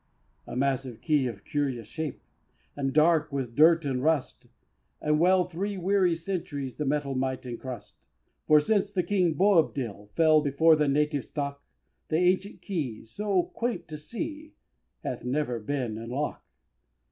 [0.47, 2.23] A massive Key of curious shape,
[2.75, 4.47] And dark with dirt and rust,
[4.99, 8.07] And well three weary centuries The metal might encrust!
[8.47, 11.63] For since the King Boabdil fell Before the native stock,
[12.07, 14.55] That ancient Key, so quaint to see,
[15.03, 16.43] Hath never been in lock.